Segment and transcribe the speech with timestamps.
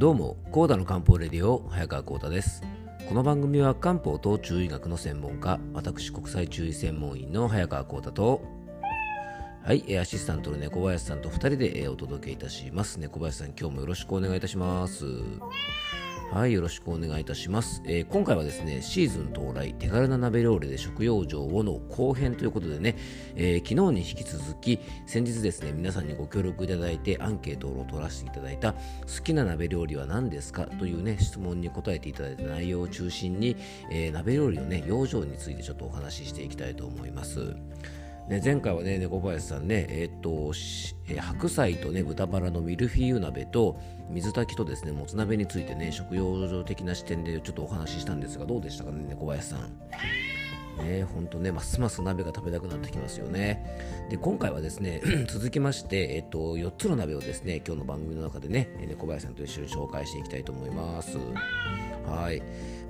[0.00, 2.62] どうも、コーダの漢方レディオ、早川コーダです。
[3.06, 8.40] この番組は漢方と中医学の専門家、私国際中医専門員の早川コーダと、
[9.62, 12.98] はい、えアシスタントの猫林さんと2人でえお届けいたします。
[12.98, 15.04] 猫林さん、今日もよろしくお願いいたします。
[16.30, 17.82] はい、よろしくお願いいたします。
[17.86, 22.96] えー今回はですね、シーズン到来、手軽な鍋料理で食用上をの後編ということでね、
[23.34, 28.78] えー昨日に引き続き、先日ですね、皆さんにご協力いただいて、アンケートを取らせていただいた、好
[29.24, 33.56] きな鍋料理は何ですかというね、質問に答えていただいた内容を中心に、
[33.90, 37.56] えー鍋料理のね、養生についてちょっとお話ししていきたいと思います。
[38.30, 40.52] ね、前回はね、猫林さんね、えーっと、
[41.12, 43.76] え白菜とね、豚バラのミルフィーユ鍋と、
[44.08, 49.72] 水炊きとですね、もつ鍋についてね、食用上的な視点でちょっとお話ししたんですが、どうでしたかね、猫林さん？
[50.78, 54.06] ね、ほんとね、ますます鍋が食べたくなってきますよね。
[54.10, 61.16] で、今回はですね、 続きまして、えっと、4つの鍋をですね、今日の番組の中でね、えー猫林さんと一緒に紹介していきたいと思います。
[62.06, 62.42] はい。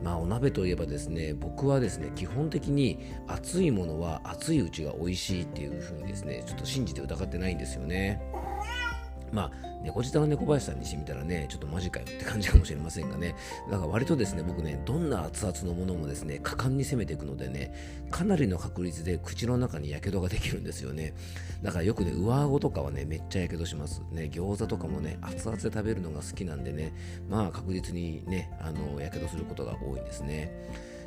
[0.03, 8.21] まあ、お鍋といえばですね、僕はですね、基本的に熱いものは熱いうちが美味しいっていう風にですね、ちょっと信じて疑ってないんですよね。
[9.33, 13.35] まあ、猫舌の猫林さんにしてみたらね、ちょっとマジかよって感じかもしれませんがね、
[13.71, 17.75] だから割とですね、僕ね、どんな熱々のものもですね、果敢に攻めていくのでね、
[18.11, 21.15] かなりの確率で口の中に火傷ができるんですよね。
[21.63, 24.03] だからよくね、上顎とかはね、めっちゃ火傷します。
[24.13, 26.93] ね、餃子とかもね、熱々で食べるのが好きなんでね、
[27.29, 30.53] まあ確実にね、あの、火傷することが多いんですね。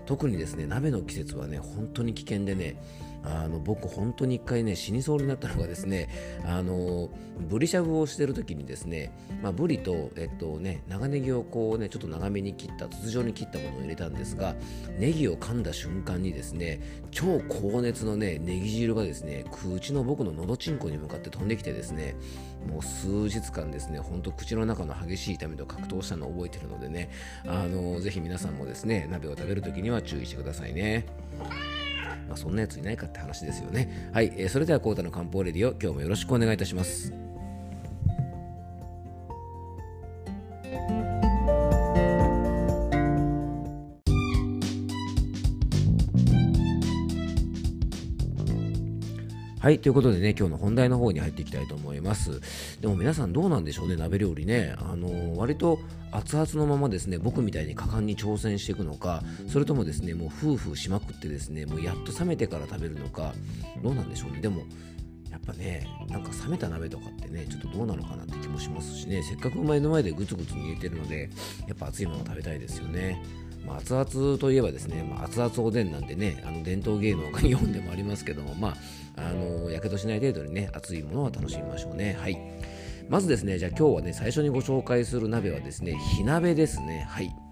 [0.06, 2.82] 特にですね、鍋の季節はね、本当に危険でね、
[3.26, 6.10] あの僕本当に一回ね死にそうになったのがですね
[6.46, 14.56] あのブリしゃぶをしてる時にですね、まあ、ブリと、えっとね、長ネギをこうねちょっと長めに切った筒状に切ったものを入れたんですが
[15.00, 22.16] ネギを噛んだ瞬間にですね超高熱のねネギ汁がですね口の僕の喉チンコに向かって飛んできてですね
[22.68, 27.10] もう数日間ですねほんと口の中の激しい痛みと格闘したのを覚えてるのでね
[27.46, 31.06] あのぜひ皆さんもですね鍋を食べる時には注意してくださいね。
[32.28, 34.10] まあ、そんなやついないかって話ですよね。
[34.14, 37.14] はい、えーそれではコータの漢方レディオ、今日もよろしくお願いいたします。
[49.64, 52.42] はい、ということでね、今日の本題の方に入っていきたいと思います。
[52.82, 54.76] でも皆さんどうなんでしょうね、鍋料理ね。
[54.78, 55.80] あのー割と
[56.12, 63.34] 熱々のままですね、僕みたいに果敢に挑戦していくのか、それともですね、もう夫婦しまくってですね、もうやっと冷めてから食べるのか、
[63.82, 64.42] どうなんでしょうね。
[64.42, 64.64] でも、
[65.32, 71.30] やっぱね、なんか冷めた鍋とかってね、ちょっとどうなのかなって気もしますしね、せっかく前の前でグツグツ煮えてるので、
[71.70, 73.24] やっぱ熱いもの食べたいですよね。
[73.66, 78.76] まあ、熱々といえばですね、まあ、熱々おでんなんでね、あの伝統芸能が日本でもありますけども、ま
[79.16, 82.18] あ、のやけどしない程度にね、熱いものは楽しみましょうね。
[82.20, 82.38] はい。
[83.10, 87.06] まずですね、じゃあ今日はね、最初にご紹介する鍋はですね、火鍋ですね。
[87.10, 87.43] はい。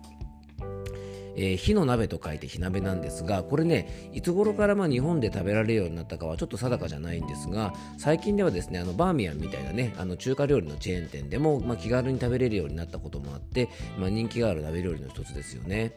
[1.36, 15.94] えー火の鍋と書いて火鍋なんですがこれねいつ頃からま日本で食べられるようになったかはちょっと定かじゃないんですが最近ではですねあのバーミヤンみたいなねあの中華料理のチェーン店でも、ま、気軽に食べれるようになったこともあって、まあ、人気がある鍋料理の一つですよね。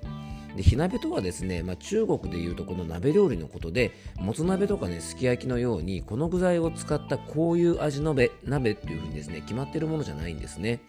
[0.57, 10.81] で火鍋とはですね、まあ、中国でいうとこの鍋料理のことでもつ鍋とかねすき焼きのようにこの具材を使ったこういう味の鍋っていう風にですね決まってるものじゃないんですね。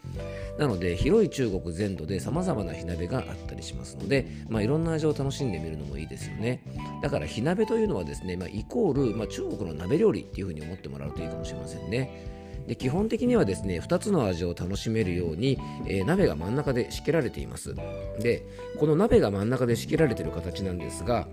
[0.57, 6.61] なので広い中国全土で様々な火鍋があったりしますので、まあ、いろんな味を楽しんでみるのもいいですよね。
[7.01, 12.44] だから火鍋というのはですね、まあ、イコール、まあ、中国の鍋料理っていう風に思ってもらうといいかもしれませんね。
[12.67, 17.75] で基本的にはですね2つの味を楽しめるように、えー鍋が真ん中で仕切られています。
[18.19, 18.45] で
[18.79, 21.27] この鍋が真ん中で仕切られている形なんですが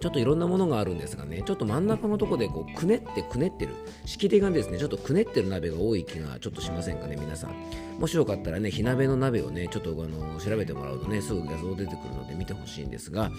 [0.00, 3.74] ちょっといろんなものがあるんですがね、ちょっと真ん中のとこでこうくねってくねってる、
[4.06, 7.54] 仕切りがですね、ちょっとくねってる鍋が多い気がちょっとしませんかね、皆さん。
[7.98, 13.30] もしよかったらね、火鍋の鍋をね、ちょっとあの調べてもらうとね、すぐ画像出てくるので見てほしいんですが、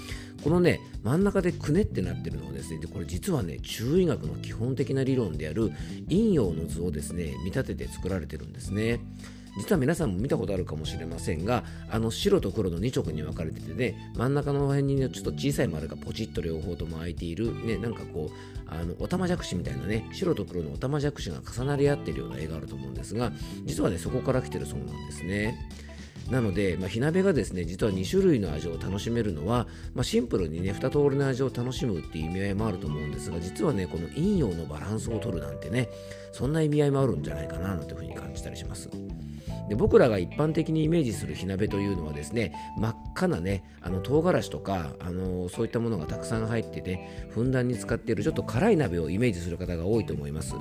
[0.44, 5.72] このね、真ん中でくねってなってるのはですね、でこれ実はね、中医学の基本的な理論である
[6.10, 9.00] 陰陽の図をですね、見立てて作られてるんですね。
[9.58, 18.36] 実は皆さんも見たことあるかもしれませんがあの白と黒の2色に分かれててね真ん中の辺にねちょっと小さい丸がポチッと両方とも開いているねなんかこう
[18.68, 23.32] あのおたまじゃくしみたいなね白と黒のおたまじゃくしが重なり合っているような絵があると思うんですが
[23.66, 25.58] 実はねそこから来てるそうなんですね。
[26.30, 35.90] なので、まあ、火鍋がですね実は2種類の味を楽しめるのは、まあ、シンプルにね2通りの味を楽しむっていう意味合いもあると思うんですが実はねこの陰陽のバランスを取るなんてね
[36.32, 38.90] そんな意味合いもあるんじゃないかななんていうふうに感じたりします。
[39.72, 50.56] で僕らが一般的にイメージする火鍋というのはですね真っ赤なねあの唐辛子とかあのそういったものがたくさん入っててふんだんに使っているちょっと辛い鍋をイメージする方が多いと思います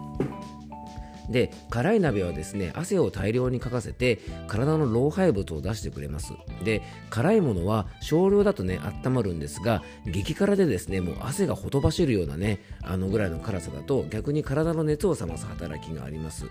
[1.31, 4.19] で辛い鍋はですね汗を大量にかかせて
[4.49, 6.33] 体の老廃物を出してくれます。
[6.65, 16.47] で辛いものは少量だとね温まるんですが激辛でですねもう汗がほとばしるようなねあのぐらいの辛さだと逆に体の熱を冷ます働きがあります。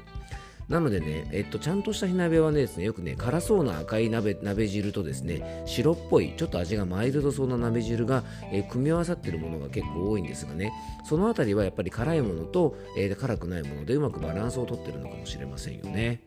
[0.70, 10.72] なのでね、えっと、ちゃんとした火鍋はねですね、よくね、辛そうな赤い鍋鍋汁とですね、白っぽい、ちょっと味がマイルドそうな鍋汁が、えー、組み合わさっているものが結構多いんですがね、
[11.06, 16.22] そのあたりはやっぱり辛いものと、えー、辛くないものでうまくバランスをとってるのかもしれませんよね。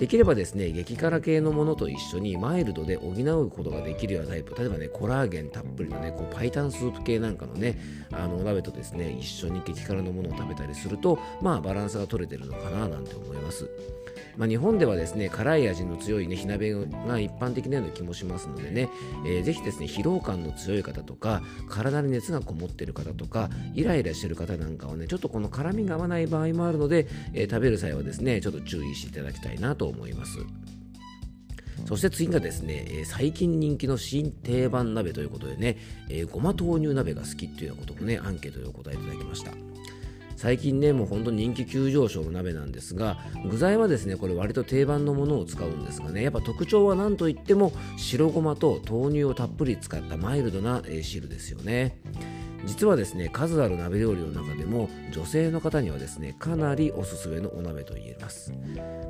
[0.00, 7.78] できればですね、激辛系のものと一緒にマイルドで補うことができるようなタイプ、例えばね、コラーゲンたっぷりのね、こうパイタンスープ系なんかのね、
[8.10, 13.68] あのお鍋とですね、一緒に激辛のものを食べたりすると、まあバランスが取れてるのかななんて思います。
[14.36, 18.88] まあ、日本ではですね辛い味の強い、ね、火鍋が一般的なような気もしますのでね、
[19.26, 30.38] えー、ぜひですね疲労感の強い方とか体に熱がこもっている方とかイライラしている方なんかはねちょっとこの辛みが合わない場合もあるので、えー、食べる際はですねちょっと注意していただきたいなと思います。
[31.86, 35.78] そして次がですね、えー、最近人気の新定番鍋ということでね、
[36.08, 39.52] えー、ごま豆乳鍋が好きっていうようなこともね、アンケートでお答えいただきました。
[40.40, 52.00] 最近ねもう本当に人気急上昇の鍋なんですが具材はですねこれ割と定番のものを使うんですがねやっぱ特徴は何といっても白ごまと豆乳をたっぷり使ったマイルドな汁ですよね
[52.66, 58.52] 実はですね数ある鍋料理の中でも女性の方にはですねかなりおすすめのお鍋と言えます。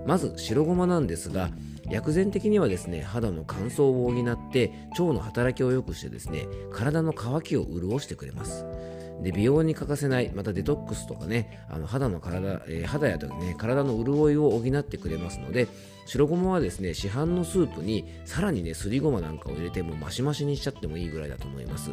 [0.07, 1.51] まず白ごまなんですが
[1.89, 8.65] 薬膳的にはですね肌の乾燥を補って腸の働きを良くしてですね体の渇きを潤してくれます。
[9.23, 15.69] で美容に欠かせないまたデトックスとかねあの肌の体、えー、肌やとね体の潤いを補ってくれますので
[16.07, 21.91] 白ごまはですね市販のスープにさらにねすりごまなんかを入れてもマシマシにしちゃってもいいぐらいだと思います。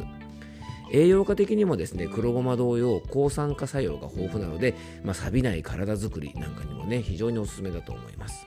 [0.92, 4.74] 栄養価的にもですね黒ごま同様抗酸化作用が豊富なので、
[5.04, 8.46] まあ、錆びない体づくりなんかにもね非常におすすめだと思います。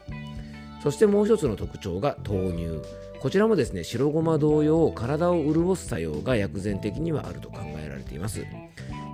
[0.82, 2.82] そしてもう一つの特徴が豆乳。
[3.20, 8.44] こちらもですね白ごま同様体を潤す作用が薬膳的にはあると考えられています。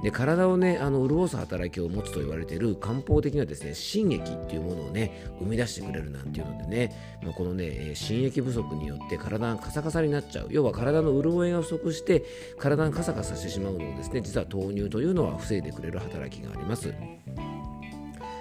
[0.03, 12.23] で体をねあの潤す働きを持つと言われている漢方的なですね新液っていうものをね生み出してくれるなんていうのでね、まあ、このね新液不足によって体がカサカサになっちゃう要は体の潤いが不足して
[12.59, 16.93] 体がカサカサしてしまうのをですね実は豆乳というのは防いでくれる働きがあります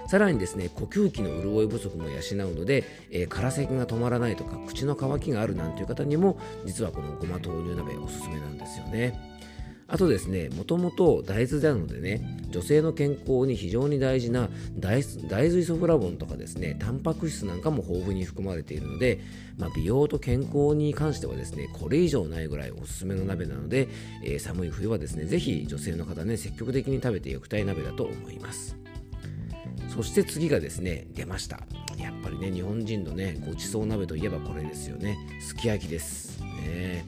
[0.07, 9.37] さらにですね呼吸器の潤い不足も養うので、えー、空咳が止まらないとか口の渇きがあるなんていう方にも実はこのごま豆乳鍋おすすめなんですよね。
[9.89, 14.49] あとですね、もともと大豆なのでね、女性の健康に非常に大事な
[14.79, 19.21] 大豆イソフラボンとかですね、タンパク質なんかも豊富に含まれているので、
[19.59, 23.89] まあ、美容と健康に関してはですね、これ以上ないぐらいおすすめの鍋なので、
[24.25, 28.77] えー、寒い冬はですね、ぜひ女性の方ね、積極的に食べていきたい鍋だと思います。
[29.89, 31.61] そして次がですね、出ました。
[31.97, 35.17] やっぱりね、日本人のね、ごちそう鍋といえばこれですよね。
[35.41, 36.41] すき焼きです。
[36.41, 37.05] ね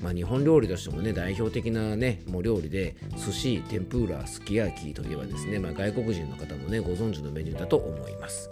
[0.00, 8.50] まあ、日本料理としてもね代表的なねもう料理で寿司天ぷらすき焼きといえばですね、まあ、外国人の方もねご存知のメニューだと思います。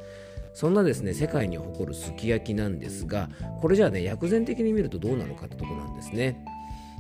[0.54, 3.28] そんなですね世界に誇るすき焼きなんですが
[3.60, 6.43] これじゃあね薬膳的に見るとどうなのかってとこなんですね。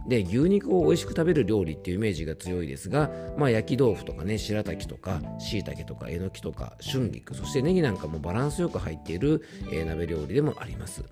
[0.06, 11.02] で牛肉を美味しく食べる料理っていうイメージが強いですが、まあ、焼き豆腐とかね白滝とか椎茸とかえのきとか春菊そしてネギなんかもバランスよく入っている、えー、鍋料理でもあります。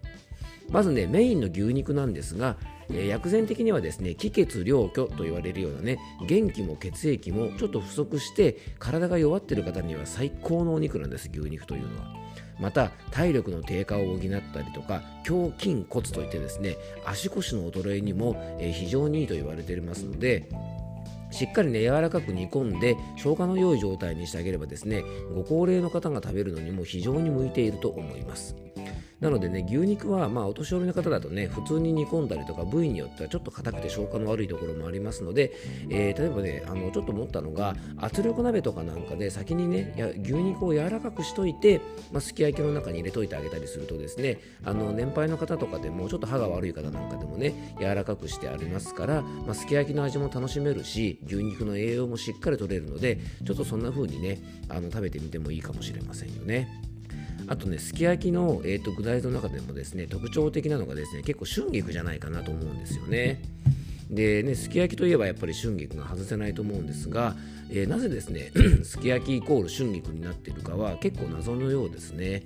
[0.71, 2.56] まずねメインの牛肉なんですが
[2.90, 12.25] えー、薬膳的にはですね気血両虚と言われるようなね元気も血液もちょっと不足して体が弱っている方には最高のお肉なんです牛肉というのは。
[12.61, 14.18] また体力の低下を補っ
[14.52, 20.49] たりとか胸筋骨といってですね足腰の衰えにも、非常にいいと言われていますので
[21.33, 25.02] しっかりね柔らかく煮込んで消化の良い状態にしてあげればですね
[25.35, 28.54] ご高齢の方が食べるのにも非常に向いていると思います。
[29.25, 35.54] なのでね、牛肉はまあお年寄りの方だとね、普通に煮込んだりとか、部位によってはちょっと硬くて消化の悪いところもありますので、
[35.88, 41.81] えー、例えばね、あのちょっと思ったのが、圧力鍋とかなんかで先にね、や牛肉を柔らかくしといて、
[42.12, 54.38] まあ、すき焼きの中に入れといてあげたりするとですね、あの年配の方とかでも、ちょっと歯が悪い方なんかでもね、柔らかくしてありますから、まあ、すき焼きの味も楽しめるし、牛肉の栄養もしっかり取れるので、ちょっとそんな風にね、
[54.69, 56.94] あの食べてみてもいいかもしれませんよね。
[57.47, 63.43] あとね、すき焼きの、えーと、具材の中でもですね、特徴的なのがですね、結構春菊じゃないかなと思うんですよね。
[64.11, 67.37] でね、すき焼きといえばやっぱり春菊が外せないと思うんですが、
[67.71, 68.53] えー、なぜですね、
[68.85, 72.43] すき焼きイコール春菊になっているかは結構謎のようですね。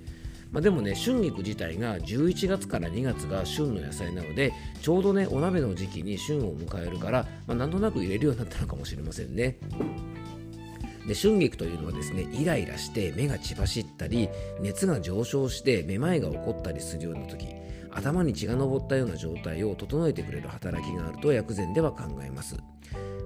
[0.51, 4.51] まあ、でもね、春菊自体が11月から2月が旬の野菜なので、
[4.81, 9.57] ちょうどね、お鍋の時期に旬を迎えるから、まあ、なんとなく入れるようになったのかもしれませんね。
[11.09, 14.29] で春菊というのはですねイライラして目が血走ったり
[14.61, 17.47] 熱が上昇してめまいが起こったりするような時
[17.89, 22.55] 頭に血が上ったような状態を整えてくれる働きがあると薬膳では考えます。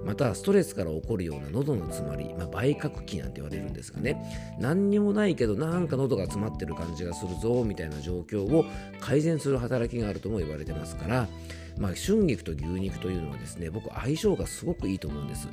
[0.05, 4.21] またストレスから起こるような喉の詰まり、まあ、倍角期なんて言われるんですがね
[4.59, 8.65] 何にもないけどなんか喉が詰まってる感じがするぞみたいな状況を
[8.99, 11.27] 改善する働きがあるとも言われてますから、
[11.77, 15.47] まあ、春菊と牛肉というのはですね僕相性がすごくいいと思うんです。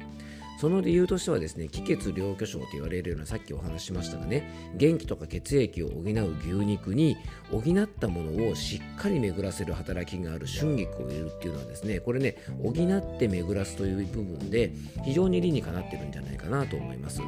[0.61, 7.17] その理由としてはですね気血両巨症と言われるようなさっきお話ししましたがね元気とか血液を補う牛肉に
[7.51, 14.71] 補ったものをしっかり巡らせる働きがある春菊を入れるっていうのはですねこれね補って巡らすという部分で
[15.03, 17.23] 非常に理にかなってるんじゃないかなと思います。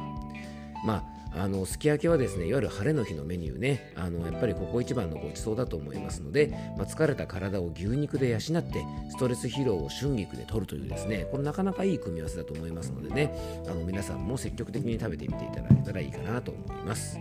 [0.85, 13.33] まああのすき焼きはですねいわゆる晴れの日のメニューねあのやっぱりここ一番のごちそうだと思いますので、まあ、疲れた体を牛肉で養ってストレス疲労を春菊で取るというですねこれなかなかいい組み合わせだと思いますのでね
[13.67, 17.17] あの皆さんも積極的に食べてみていただけたらいいかなと思います。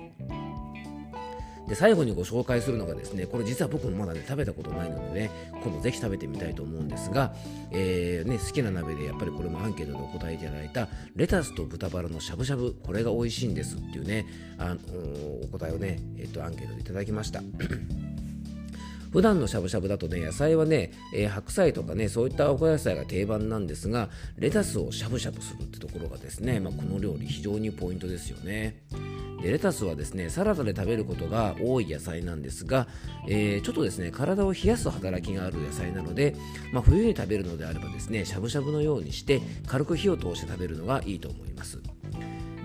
[1.73, 7.35] で最後にご紹介するのがですねこれ実は僕もまだね食べたことないのでね今度ぜひ食べてみたいと思うんですが、
[7.71, 14.27] えー、ね、好きな鍋でやっぱりこれもアンケートでお答えいただいたレタスと豚バラのしゃぶしゃぶこれが美味しいんですっていうね
[14.59, 14.81] あの
[15.45, 17.41] お答えをね、えっと、アンケートでいただきました
[19.11, 28.83] 普段のしゃぶしゃぶだとね野菜はね、えー、白菜とかねそういったお野菜が定番なんですがレタスをしゃぶしゃぶするってところがですね、まあ、この料理非常にポイントですよね。
[29.51, 32.87] レタスはですねサラダで食べることが多い野菜なんですが、
[33.29, 36.37] えー、ちょっとですね体を冷やす働きがある野菜なので、
[36.73, 41.81] まあ、冬に食べるのであればですねしゃぶしゃぶのようにして軽く火を通して食べるのがいいと思います。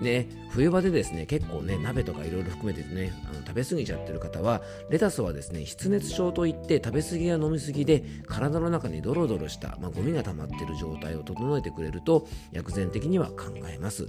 [0.02, 14.08] で冬場でですね結構ね鍋とかいろいろ含めてねあの食べ過ぎちゃってる方はレタスはですね湿熱症といって食べ過ぎや飲み過ぎで体の中にドロドロした、まあ、ゴミが溜まってる状態を整えてくれると薬膳的には考えます。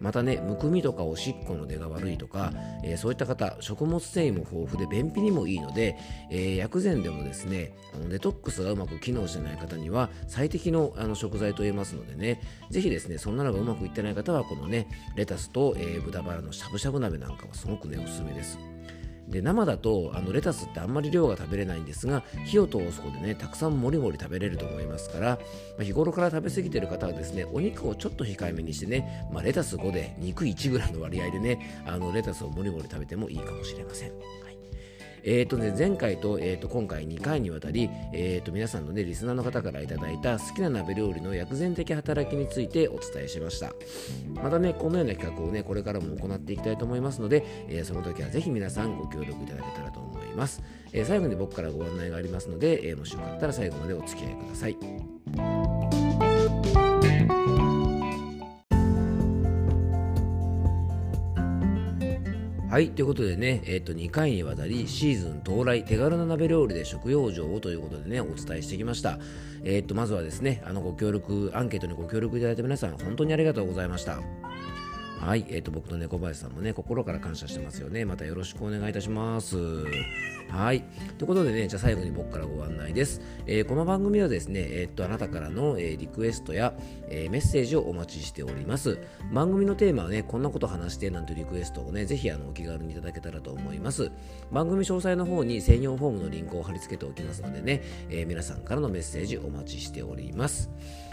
[0.00, 5.96] またねむくみとかおしっこの出が悪いとか、えー、そういった方食物繊維も豊富で便秘にもいいので、
[6.30, 18.58] えー、薬膳でもですねあのデトックスがうまく機能してない方には最適のあの食材と言えますのでねぜひですねそんなのがうまくいってない方はこのねレタスタスと、えー、豚バラのしゃぶしゃぶ鍋なんかはすごくねおすすめです
[19.28, 25.36] で生だとあのレタスってあんまり量が食べれないんですが火を通すことでねたくさんもりもり食べれると思いますから、ま
[25.80, 34.49] あ、日頃から食べ過ぎてる方はですねお肉をちょっと控えめにしてね、まあ、レタス5で肉1ぐらいの割合でねあのレタスをもりもり食べてもいいかもしれません。
[35.24, 43.72] えーとね、前回と,、えーと今回2回にわたり、えーと皆さんの、ね、リスナーの方からいただいた好きな鍋料理の薬膳的働きについてお伝えしました。
[44.42, 50.62] またねこのような企画をねこれからも行っていきたいと思いますので、えー、その時はぜひ皆さんご協力いただけたらと思います、
[50.92, 55.59] え、最後に僕からご案内がありますので、え、もしよかったら最後までお付き合いください。
[62.70, 69.18] はい、ということでね、えっ、と、2回にわたりシーズン到来、手軽な鍋料理で食用場をということでね、お伝えしてきました。
[69.64, 74.20] えっ、と、まずはですね、あの、ご協力、アンケートにご協力いただいた皆さん、本当にありがとうございました。
[75.20, 78.06] はい、えーと、僕と猫林さんもね、心から感謝してますよね。
[78.06, 79.58] またよろしくお願いいたします。
[80.48, 80.80] はい。
[81.18, 83.20] ということでね、じゃあ最後に僕からご案内です。
[83.46, 86.72] えー、この番組はですね、えー、っと、あなたからの、え、リクエストや、
[87.10, 88.98] えメッセージをお待ちしております。
[89.30, 94.10] 番組のテーマはね、こんなこと話してなんてリクエストをね、ぜひあのお気軽にいただけたらと思います。
[94.50, 100.70] 番組詳細の方に専用フォームのリンクを貼り付けておきますのでね、え皆さんからのメッセージお待ちしております。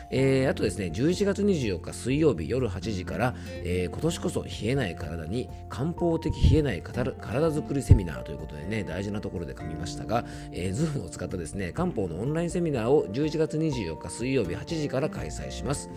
[0.10, 15.90] えー、あとですね、11月24日水曜日夜8時から、えー、今年こそ冷えない体に漢方的冷えない体づくりセミナーということでね、大事なところで噛みましたが、えー、 Zoomを使ったですね、漢方のオンラインセミナーを11月24日水曜日8時から開催します。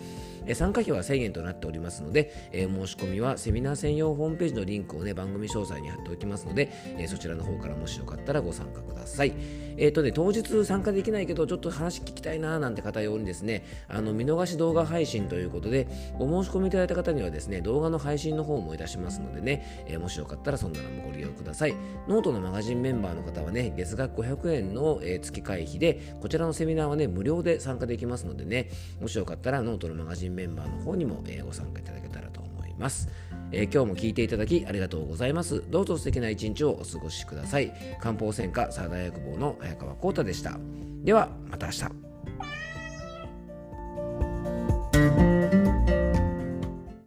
[0.55, 9.33] 参加費は1000円となっておりますので、え申し込みはセミナー専用ホームページのリンクをね、番組詳細に貼っておきますので、えそちらの方からもしよかったらご参加ください。
[9.77, 15.87] えっ、ー、とね、当日参加できないけど、ちょっと話聞きたいなーなんて方用にですね、あの見逃し動画配信ということで、
[16.19, 21.75] お申し込みいただいた方にはですね、動画の配信の方もいたしますのでね、えー、もしよかったらそんなのもご利用ください。
[22.07, 33.09] ノートのマガジンメンバーの方はね、月額500円の、えー、月会費で、こちらのセミナーはね、無料で参加できますのでね、もしよかったらノートのマガジンメンバーの方にも、えー、ご参加いただけたらと思います。
[33.51, 35.63] えー、今日も聞いていただきありがとうございます。
[35.69, 37.73] どうぞ素敵な一日をお過ごしください。
[37.99, 40.57] 漢方専科サーダ薬房の早川幸太でした。
[41.03, 42.10] では、また明日。